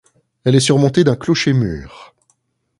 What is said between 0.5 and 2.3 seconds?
est surmontée d’un clocher-mur.